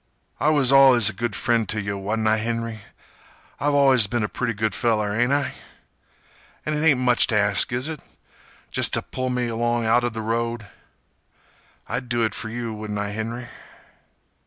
"I 0.39 0.49
was 0.49 0.71
allus 0.71 1.11
a 1.11 1.13
good 1.13 1.35
friend 1.35 1.69
t' 1.69 1.79
yeh, 1.79 1.93
wa'n't 1.93 2.27
I, 2.27 2.37
Henry? 2.37 2.79
I've 3.59 3.75
allus 3.75 4.07
been 4.07 4.23
a 4.23 4.27
pretty 4.27 4.55
good 4.55 4.73
feller, 4.73 5.13
ain't 5.13 5.31
I? 5.31 5.53
An' 6.65 6.75
it 6.75 6.83
ain't 6.83 6.99
much 7.01 7.27
t' 7.27 7.35
ask, 7.35 7.71
is 7.71 7.87
it? 7.87 8.01
Jest 8.71 8.95
t' 8.95 9.01
pull 9.11 9.29
me 9.29 9.47
along 9.47 9.85
outer 9.85 10.09
th' 10.09 10.15
road? 10.17 10.65
I'd 11.87 12.09
do 12.09 12.23
it 12.23 12.33
fer 12.33 12.49
you, 12.49 12.73
wouldn't 12.73 12.97
I, 12.97 13.11
Henry?" 13.11 13.47